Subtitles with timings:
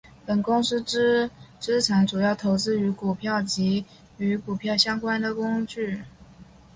[0.25, 1.29] 本公司之
[1.59, 3.85] 资产主要投资于股票及
[4.17, 6.01] 与股票相关之工具。